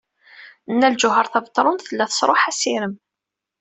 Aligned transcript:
Nna 0.73 0.87
Lǧuheṛ 0.93 1.25
Tabetṛunt 1.27 1.85
tella 1.87 2.05
tesṛuḥ 2.09 2.41
assirem. 2.51 2.93